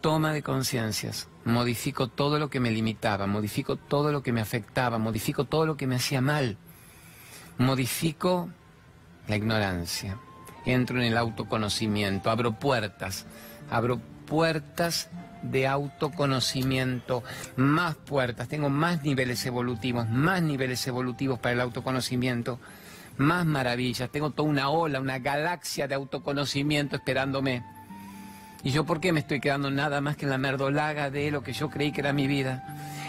[0.00, 4.98] toma de conciencias, modifico todo lo que me limitaba, modifico todo lo que me afectaba,
[4.98, 6.56] modifico todo lo que me hacía mal
[7.60, 8.48] modifico
[9.28, 10.18] la ignorancia,
[10.64, 13.26] entro en el autoconocimiento, abro puertas,
[13.70, 15.10] abro puertas
[15.42, 17.22] de autoconocimiento,
[17.56, 22.58] más puertas, tengo más niveles evolutivos, más niveles evolutivos para el autoconocimiento,
[23.18, 27.62] más maravillas, tengo toda una ola, una galaxia de autoconocimiento esperándome.
[28.62, 31.42] ¿Y yo por qué me estoy quedando nada más que en la merdolaga de lo
[31.42, 32.62] que yo creí que era mi vida?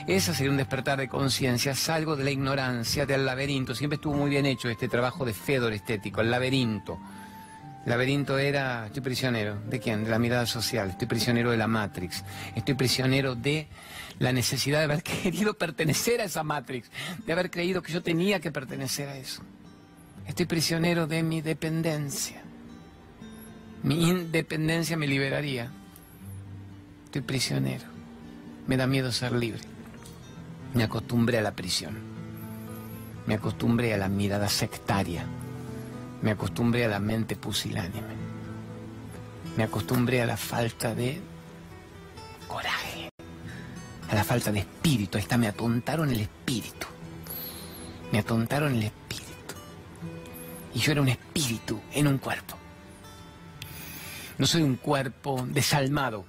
[0.08, 1.76] Ese sería un despertar de conciencia.
[1.76, 3.76] Salgo de la ignorancia, del laberinto.
[3.76, 7.00] Siempre estuvo muy bien hecho este trabajo de Fedor estético, el laberinto.
[7.86, 9.60] laberinto era, estoy prisionero.
[9.68, 10.06] ¿De quién?
[10.06, 10.92] De la mirada social.
[10.92, 12.24] Estoy prisionero de la Matrix.
[12.56, 13.68] Estoy prisionero de
[14.20, 16.90] la necesidad de haber querido pertenecer a esa Matrix.
[17.26, 19.44] De haber creído que yo tenía que pertenecer a eso.
[20.26, 22.42] Estoy prisionero de mi dependencia.
[23.84, 25.72] Mi independencia me liberaría.
[27.06, 27.86] Estoy prisionero.
[28.68, 29.62] Me da miedo ser libre.
[30.76, 31.98] Me acostumbré a la prisión.
[33.26, 35.26] Me acostumbré a la mirada sectaria.
[36.22, 38.14] Me acostumbré a la mente pusilánime.
[39.58, 41.20] Me acostumbré a la falta de
[42.48, 43.10] coraje.
[44.12, 45.18] A la falta de espíritu.
[45.18, 46.86] Ahí está, me atontaron el espíritu.
[48.12, 49.56] Me atontaron el espíritu.
[50.76, 52.61] Y yo era un espíritu en un cuerpo.
[54.38, 56.26] No soy un cuerpo desalmado.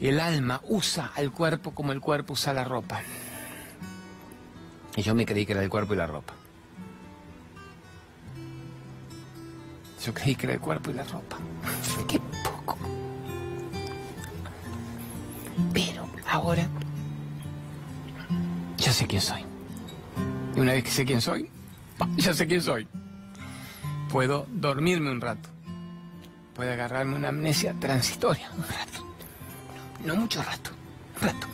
[0.00, 3.00] El alma usa al cuerpo como el cuerpo usa la ropa.
[4.96, 6.34] Y yo me creí que era el cuerpo y la ropa.
[10.04, 11.38] Yo creí que era el cuerpo y la ropa.
[12.08, 12.76] Qué poco.
[15.72, 16.68] Pero ahora
[18.76, 19.44] ya sé quién soy.
[20.54, 21.48] Y una vez que sé quién soy,
[22.16, 22.86] ya sé quién soy.
[24.10, 25.53] Puedo dormirme un rato.
[26.54, 29.04] Puedo agarrarme una amnesia transitoria un rato.
[30.04, 30.70] No mucho rato.
[31.16, 31.46] Un rato.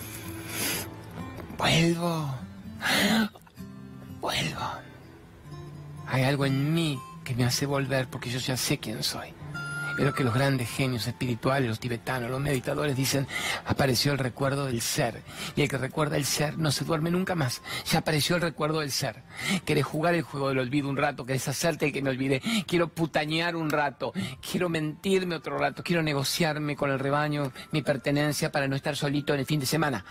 [1.56, 2.34] Vuelvo.
[4.20, 4.70] Vuelvo.
[6.06, 9.32] Hay algo en mí que me hace volver porque yo ya sé quién soy.
[10.00, 13.26] Lo que los grandes genios espirituales, los tibetanos, los meditadores dicen,
[13.66, 15.22] apareció el recuerdo del ser.
[15.56, 17.60] Y el que recuerda el ser no se duerme nunca más.
[17.84, 19.22] Ya apareció el recuerdo del ser.
[19.66, 22.40] Querés jugar el juego del olvido un rato, querés hacerte el que me olvide.
[22.66, 28.50] Quiero putañear un rato, quiero mentirme otro rato, quiero negociarme con el rebaño mi pertenencia
[28.50, 30.02] para no estar solito en el fin de semana.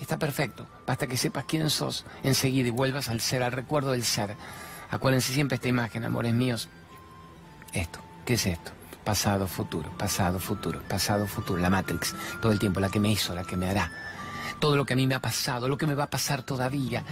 [0.00, 0.66] Está perfecto.
[0.86, 4.36] Basta que sepas quién sos enseguida y vuelvas al ser, al recuerdo del ser.
[4.90, 6.70] Acuérdense siempre esta imagen, amores míos.
[7.74, 8.72] Esto, ¿qué es esto?
[9.04, 11.60] Pasado, futuro, pasado, futuro, pasado, futuro.
[11.60, 13.92] La Matrix, todo el tiempo, la que me hizo, la que me hará.
[14.60, 17.04] Todo lo que a mí me ha pasado, lo que me va a pasar todavía.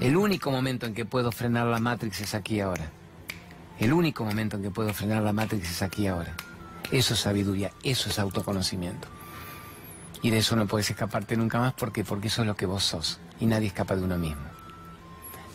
[0.00, 2.90] El único momento en que puedo frenar la Matrix es aquí ahora.
[3.78, 6.34] El único momento en que puedo frenar la Matrix es aquí ahora.
[6.90, 9.06] Eso es sabiduría, eso es autoconocimiento.
[10.22, 12.82] Y de eso no puedes escaparte nunca más porque porque eso es lo que vos
[12.82, 13.20] sos.
[13.38, 14.42] Y nadie escapa de uno mismo.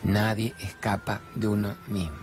[0.04, 2.23] Nadie escapa de uno mismo.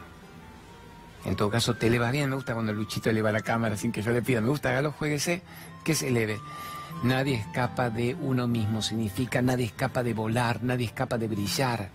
[1.24, 2.30] En todo caso, te eleva bien.
[2.30, 4.40] Me gusta cuando Luchito eleva la cámara sin que yo le pida.
[4.40, 5.42] Me gusta, hágalo, jueguese,
[5.84, 6.40] que se eleve.
[7.02, 8.82] Nadie escapa de uno mismo.
[8.82, 11.90] Significa nadie escapa de volar, nadie escapa de brillar,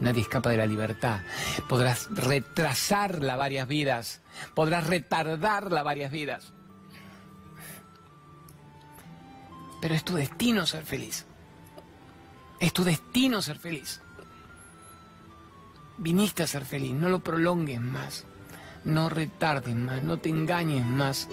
[0.00, 1.20] nadie escapa de la libertad.
[1.68, 4.20] Podrás retrasarla varias vidas,
[4.54, 6.52] podrás retardarla varias vidas.
[9.80, 11.26] Pero es tu destino ser feliz.
[12.60, 14.00] Es tu destino ser feliz.
[15.98, 18.24] Viniste a ser feliz, no lo prolongues más.
[18.84, 21.28] No retardes más, no te engañes más,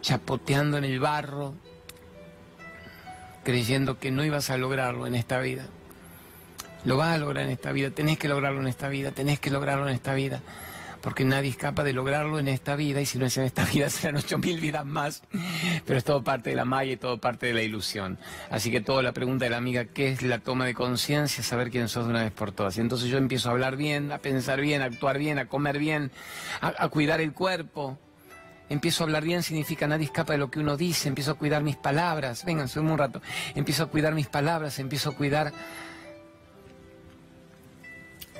[0.00, 1.54] chapoteando en el barro,
[3.44, 5.66] creyendo que no ibas a lograrlo en esta vida.
[6.84, 9.50] Lo vas a lograr en esta vida, tenés que lograrlo en esta vida, tenés que
[9.50, 10.40] lograrlo en esta vida,
[11.06, 13.64] porque nadie es capaz de lograrlo en esta vida, y si no es en esta
[13.72, 15.22] vida serán ocho mil vidas más,
[15.84, 18.18] pero es todo parte de la malla y todo parte de la ilusión.
[18.50, 21.44] Así que toda la pregunta de la amiga, ¿qué es la toma de conciencia?
[21.44, 22.76] Saber quién sos de una vez por todas.
[22.76, 25.78] Y entonces yo empiezo a hablar bien, a pensar bien, a actuar bien, a comer
[25.78, 26.10] bien,
[26.60, 27.96] a, a cuidar el cuerpo,
[28.68, 31.62] Empiezo a hablar bien significa nadie escapa de lo que uno dice, empiezo a cuidar
[31.62, 33.22] mis palabras, vengan, soy un rato,
[33.54, 35.52] empiezo a cuidar mis palabras, empiezo a cuidar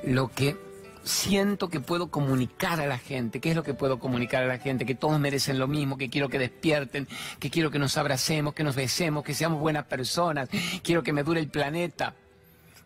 [0.03, 0.66] lo que
[1.07, 3.41] siento que puedo comunicar a la gente.
[3.41, 4.85] ¿Qué es lo que puedo comunicar a la gente?
[4.85, 8.65] Que todos merecen lo mismo, que quiero que despierten, que quiero que nos abracemos, que
[8.65, 10.49] nos besemos, que seamos buenas personas,
[10.83, 12.15] quiero que me dure el planeta.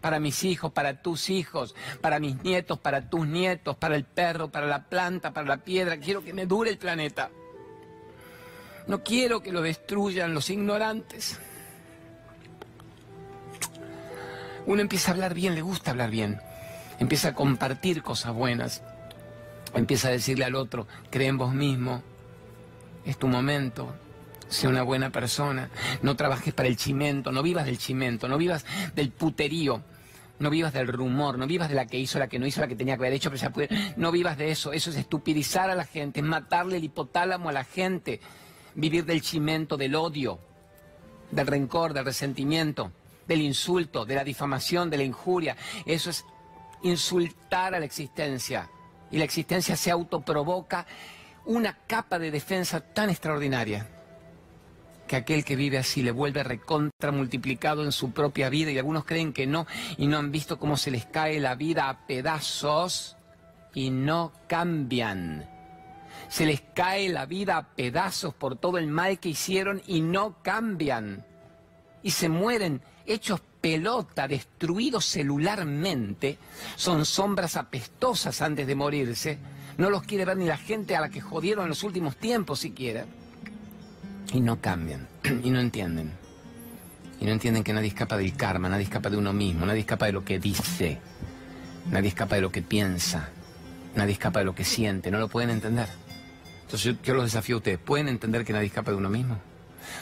[0.00, 4.50] Para mis hijos, para tus hijos, para mis nietos, para tus nietos, para el perro,
[4.50, 5.98] para la planta, para la piedra.
[5.98, 7.30] Quiero que me dure el planeta.
[8.87, 11.38] No quiero que lo destruyan los ignorantes.
[14.66, 16.40] Uno empieza a hablar bien, le gusta hablar bien
[17.01, 18.83] empieza a compartir cosas buenas,
[19.75, 22.03] empieza a decirle al otro, cree en vos mismo,
[23.05, 23.93] es tu momento,
[24.49, 25.71] sé una buena persona,
[26.03, 29.83] no trabajes para el chimento, no vivas del chimento, no vivas del puterío.
[30.39, 32.67] No vivas del rumor, no vivas de la que hizo, la que no hizo, la
[32.67, 33.69] que tenía que haber hecho, pero ya puede...
[33.99, 37.53] No vivas de eso, eso es estupidizar a la gente, es matarle el hipotálamo a
[37.53, 38.23] la gente,
[38.75, 40.41] vivir del chimento, del odio,
[41.31, 42.91] del rencor, del resentimiento,
[43.29, 45.59] del insulto, de la difamación, de la injuria.
[45.85, 46.25] Eso es
[46.83, 48.71] insultar a la existencia
[49.11, 50.87] y la existencia se autoprovoca
[51.47, 53.87] una capa de defensa tan extraordinaria
[55.11, 59.05] que aquel que vive así le vuelve recontra multiplicado en su propia vida y algunos
[59.05, 59.66] creen que no
[59.99, 63.16] y no han visto cómo se les cae la vida a pedazos
[63.75, 65.51] y no cambian.
[66.29, 70.37] Se les cae la vida a pedazos por todo el mal que hicieron y no
[70.43, 71.27] cambian.
[72.05, 76.38] Y se mueren hechos pelota, destruidos celularmente.
[76.77, 79.38] Son sombras apestosas antes de morirse.
[79.79, 82.61] No los quiere ver ni la gente a la que jodieron en los últimos tiempos
[82.61, 83.07] siquiera.
[84.33, 85.09] Y no cambian.
[85.44, 86.12] y no entienden.
[87.20, 90.07] Y no entienden que nadie escapa del karma, nadie escapa de uno mismo, nadie escapa
[90.07, 90.99] de lo que dice,
[91.90, 93.29] nadie escapa de lo que piensa,
[93.94, 95.88] nadie escapa de lo que siente, no lo pueden entender.
[96.62, 99.38] Entonces yo, los desafío a ustedes, ¿pueden entender que nadie escapa de uno mismo?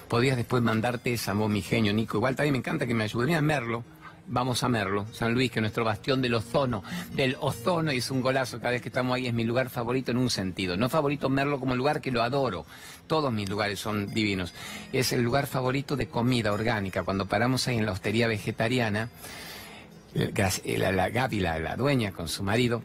[0.08, 2.18] Podrías después mandarte esa voz, mi genio, Nico.
[2.18, 3.34] Igual también me encanta que me ayude.
[3.34, 3.84] a Merlo,
[4.26, 6.82] vamos a Merlo, San Luis, que es nuestro bastión del ozono,
[7.14, 10.10] del ozono, y es un golazo cada vez que estamos ahí, es mi lugar favorito
[10.10, 10.76] en un sentido.
[10.76, 12.66] No favorito Merlo como lugar que lo adoro,
[13.06, 14.54] todos mis lugares son divinos.
[14.92, 17.02] Es el lugar favorito de comida orgánica.
[17.02, 19.08] Cuando paramos ahí en la hostería vegetariana,
[20.14, 20.32] eh,
[20.78, 22.82] la, la Gaby, la dueña, con su marido,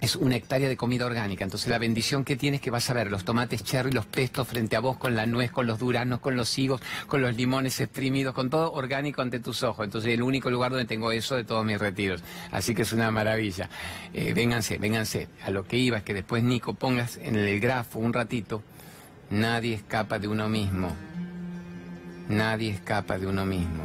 [0.00, 1.44] es una hectárea de comida orgánica.
[1.44, 4.76] Entonces la bendición que tienes que vas a ver los tomates cherry, los pestos frente
[4.76, 8.34] a vos con la nuez, con los duranos, con los higos, con los limones exprimidos,
[8.34, 9.84] con todo orgánico ante tus ojos.
[9.84, 12.22] Entonces el único lugar donde tengo eso de todos mis retiros.
[12.50, 13.68] Así que es una maravilla.
[14.14, 15.28] Eh, vénganse, vénganse.
[15.44, 18.62] A lo que iba es que después Nico pongas en el grafo un ratito.
[19.30, 20.96] Nadie escapa de uno mismo.
[22.28, 23.84] Nadie escapa de uno mismo.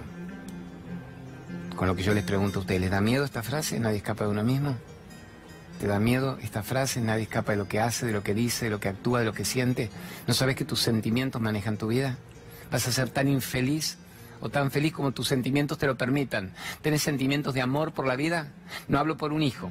[1.76, 3.80] Con lo que yo les pregunto a ustedes, ¿les da miedo esta frase?
[3.80, 4.78] ¿Nadie escapa de uno mismo?
[5.80, 7.02] ¿Te da miedo esta frase?
[7.02, 9.26] Nadie escapa de lo que hace, de lo que dice, de lo que actúa, de
[9.26, 9.90] lo que siente.
[10.26, 12.18] ¿No sabes que tus sentimientos manejan tu vida?
[12.72, 13.98] ¿Vas a ser tan infeliz
[14.40, 16.54] o tan feliz como tus sentimientos te lo permitan?
[16.82, 18.54] ¿Tienes sentimientos de amor por la vida?
[18.88, 19.70] No hablo por un hijo,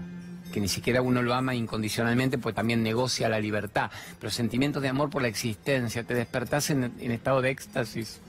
[0.53, 3.91] que ni siquiera uno lo ama incondicionalmente, pues también negocia la libertad.
[4.21, 8.21] Pero sentimientos de amor por la existencia, te despertás en, estado de éxtasis.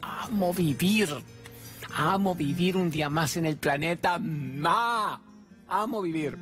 [0.00, 1.10] amo vivir,
[1.94, 4.18] amo vivir un día más en el planeta.
[4.18, 5.20] ¡Ma!
[5.68, 6.38] Amo vivir.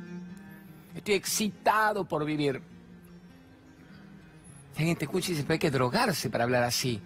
[0.95, 2.61] Estoy excitado por vivir.
[4.77, 6.99] Alguien te escucha y dice, pero hay que drogarse para hablar así.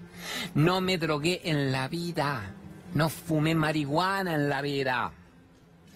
[0.55, 2.53] No me drogué en la vida.
[2.93, 5.11] No fumé marihuana en la vida.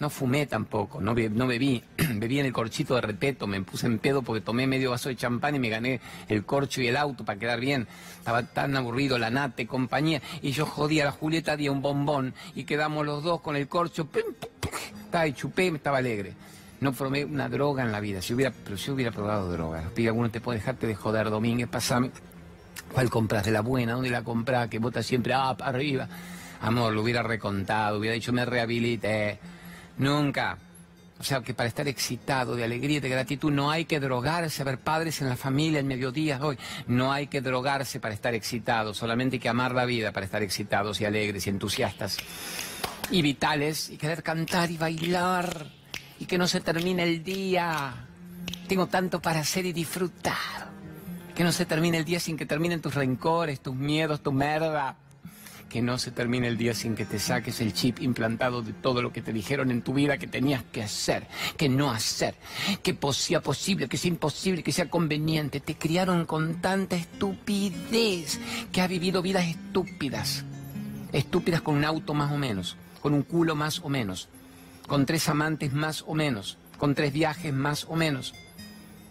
[0.02, 1.80] No fumé tampoco, no, no bebí.
[2.16, 5.14] bebí en el corchito de repeto, me puse en pedo porque tomé medio vaso de
[5.14, 7.86] champán y me gané el corcho y el auto para quedar bien.
[8.18, 10.20] Estaba tan aburrido, la nate, compañía.
[10.40, 13.68] Y yo jodía a la Julieta, di un bombón y quedamos los dos con el
[13.68, 14.08] corcho.
[15.04, 16.32] Estaba y chupé, estaba alegre.
[16.80, 18.20] No probé una droga en la vida.
[18.20, 19.88] Si hubiera, pero si hubiera probado droga.
[19.94, 22.10] Pide alguno te puede dejarte de joder, Domínguez, pasame.
[22.92, 23.44] ¿Cuál compras?
[23.44, 23.92] ¿De la buena?
[23.92, 24.66] ¿Dónde la compras?
[24.68, 26.08] Que vota siempre, ah, para arriba.
[26.60, 29.38] Amor, lo hubiera recontado, hubiera dicho, me rehabilité.
[30.02, 30.58] Nunca.
[31.20, 34.60] O sea, que para estar excitado de alegría y de gratitud no hay que drogarse,
[34.60, 36.58] a ver padres en la familia, en mediodía, hoy.
[36.88, 40.42] No hay que drogarse para estar excitado, solamente hay que amar la vida para estar
[40.42, 42.18] excitados y alegres y entusiastas
[43.12, 45.66] y vitales y querer cantar y bailar
[46.18, 48.08] y que no se termine el día.
[48.66, 50.72] Tengo tanto para hacer y disfrutar.
[51.36, 54.96] Que no se termine el día sin que terminen tus rencores, tus miedos, tu merda
[55.72, 59.00] que no se termine el día sin que te saques el chip implantado de todo
[59.00, 62.34] lo que te dijeron en tu vida que tenías que hacer, que no hacer,
[62.82, 65.60] que sea posible, que sea imposible, que sea conveniente.
[65.60, 68.38] Te criaron con tanta estupidez
[68.70, 70.44] que ha vivido vidas estúpidas.
[71.10, 74.28] Estúpidas con un auto más o menos, con un culo más o menos,
[74.86, 78.34] con tres amantes más o menos, con tres viajes más o menos.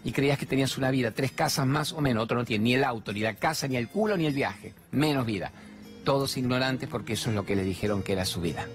[0.03, 2.73] Y creías que tenías una vida, tres casas más o menos, otro no tiene ni
[2.75, 5.51] el auto, ni la casa, ni el culo, ni el viaje, menos vida
[6.03, 8.67] todos ignorantes porque eso es lo que le dijeron que era su vida.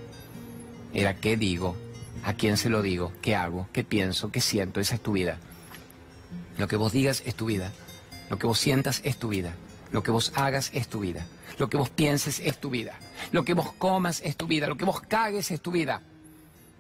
[0.92, 1.76] Era qué digo,
[2.24, 5.38] a quién se lo digo, qué hago, qué pienso, qué siento, esa es tu vida.
[6.58, 7.72] Lo que vos digas es tu vida,
[8.30, 9.54] lo que vos sientas es tu vida,
[9.92, 11.26] lo que vos hagas es tu vida,
[11.58, 12.98] lo que vos pienses es tu vida,
[13.32, 16.02] lo que vos comas es tu vida, lo que vos cagues es tu vida.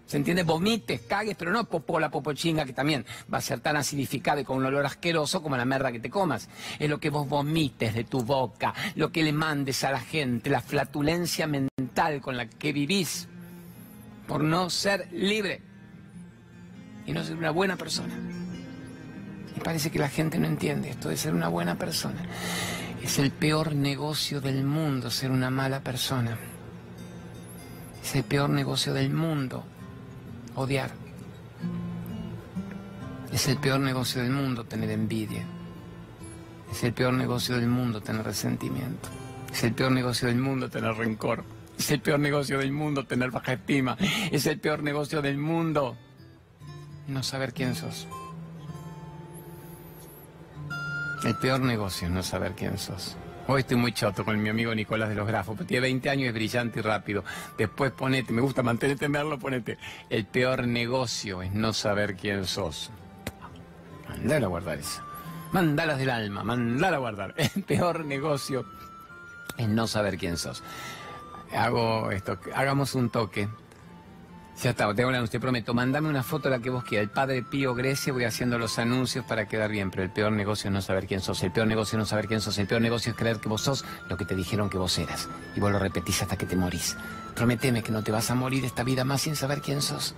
[0.06, 0.44] ¿Se entiende?
[0.44, 4.58] Vomites, cagues, pero no popola, popochinga, que también va a ser tan acidificada y con
[4.58, 6.48] un olor asqueroso como la merda que te comas.
[6.78, 10.48] Es lo que vos vomites de tu boca, lo que le mandes a la gente,
[10.48, 13.26] la flatulencia mental con la que vivís
[14.28, 15.60] por no ser libre
[17.04, 18.14] y no ser una buena persona.
[19.56, 22.22] Y parece que la gente no entiende esto de ser una buena persona.
[23.02, 26.38] Es el peor negocio del mundo ser una mala persona.
[28.04, 29.64] Es el peor negocio del mundo
[30.56, 30.90] odiar.
[33.32, 35.44] Es el peor negocio del mundo tener envidia.
[36.70, 39.08] Es el peor negocio del mundo tener resentimiento.
[39.52, 41.44] Es el peor negocio del mundo tener rencor.
[41.78, 43.96] Es el peor negocio del mundo tener baja estima.
[44.30, 45.96] Es el peor negocio del mundo
[47.08, 48.08] no saber quién sos.
[51.24, 53.16] El peor negocio es no saber quién sos.
[53.48, 56.34] Hoy estoy muy choto con mi amigo Nicolás de los Grafos, tiene 20 años, es
[56.34, 57.22] brillante y rápido.
[57.56, 59.78] Después ponete, me gusta mantenerte, verlo, ponete.
[60.10, 62.90] El peor negocio es no saber quién sos.
[64.08, 65.00] Andar a guardar eso.
[65.52, 67.34] Mandalas del alma, mandar a guardar.
[67.54, 68.64] El peor negocio
[69.56, 70.64] es no saber quién sos.
[71.52, 73.48] Hago esto, hagamos un toque.
[74.62, 77.04] Ya está, te hablando, te prometo, mandame una foto de la que vos quieras.
[77.04, 80.68] El padre Pío Grecia, voy haciendo los anuncios para quedar bien, pero el peor negocio
[80.68, 81.42] es no saber quién sos.
[81.42, 82.56] El peor negocio es no saber quién sos.
[82.56, 85.28] El peor negocio es creer que vos sos lo que te dijeron que vos eras.
[85.54, 86.96] Y vos lo repetís hasta que te morís.
[87.34, 90.14] Prometeme que no te vas a morir esta vida más sin saber quién sos.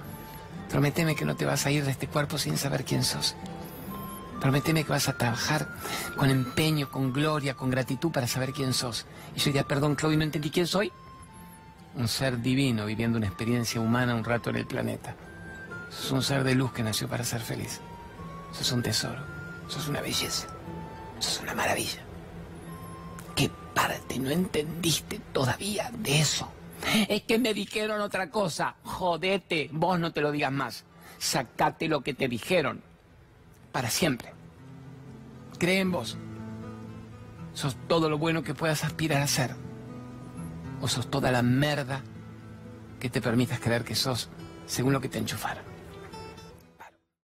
[0.70, 3.34] Prometeme que no te vas a ir de este cuerpo sin saber quién sos.
[4.41, 5.66] Prometeme que vas a trabajar
[6.16, 9.05] con empeño, con gloria, con gratitud para saber quién sos.
[9.34, 10.93] Y yo diría, perdón, Claudio, no entendí quién soy.
[11.99, 15.17] Un ser divino viviendo una experiencia humana un rato en el planeta.
[15.91, 17.81] Sos un ser de luz que nació para ser feliz.
[18.53, 19.21] Sos un tesoro.
[19.67, 20.47] Sos una belleza.
[21.19, 21.99] Sos una maravilla.
[23.35, 26.49] ¿Qué parte no entendiste todavía de eso?
[27.09, 28.77] Es que me dijeron otra cosa.
[28.85, 30.85] Jodete, vos no te lo digas más.
[31.19, 32.81] Sacate lo que te dijeron.
[33.73, 34.33] Para siempre.
[35.59, 36.17] Cree en vos.
[37.55, 39.68] Sos todo lo bueno que puedas aspirar a ser.
[40.81, 42.03] O sos toda la merda
[43.01, 44.29] que te permitas creer que sos
[44.66, 45.68] según lo que te enchufaron.